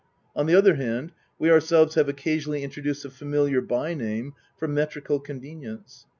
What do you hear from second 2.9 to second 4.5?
a familiar by narne